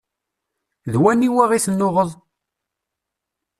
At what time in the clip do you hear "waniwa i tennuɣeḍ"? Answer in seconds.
1.01-2.09